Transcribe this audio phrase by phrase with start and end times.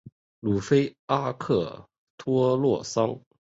[0.39, 3.21] 鲁菲阿克托洛桑。